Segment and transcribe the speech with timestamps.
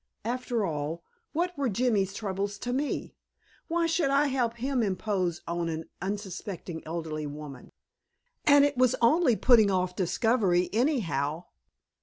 [0.25, 3.13] After all, what were Jimmy's troubles to me?
[3.67, 7.71] Why should I help him impose on an unsuspecting elderly woman?
[8.43, 11.43] And it was only putting off discovery anyhow.